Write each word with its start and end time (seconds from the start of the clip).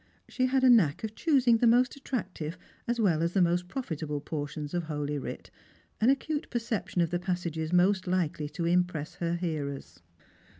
She 0.27 0.47
had 0.47 0.63
a 0.63 0.69
knack 0.71 1.03
of 1.03 1.13
choosing 1.13 1.57
the 1.59 1.67
most 1.67 1.95
attractive 1.95 2.57
as 2.87 2.99
well 2.99 3.21
as 3.21 3.33
the 3.33 3.39
most 3.43 3.67
profitable 3.67 4.19
portions 4.19 4.73
of 4.73 4.85
Holy 4.85 5.19
AVrit, 5.19 5.51
an 5.99 6.09
acute 6.09 6.49
perception 6.49 7.01
of 7.01 7.11
the 7.11 7.19
passages 7.19 7.71
most 7.71 8.07
likely 8.07 8.49
to 8.49 8.65
impress 8.65 9.13
her 9.17 9.35
hearers. 9.35 9.99